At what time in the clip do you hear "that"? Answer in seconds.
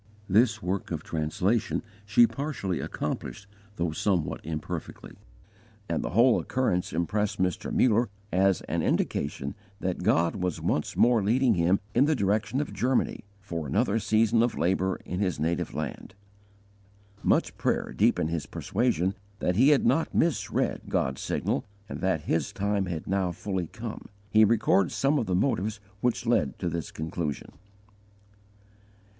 9.79-10.01, 19.37-19.55, 22.01-22.21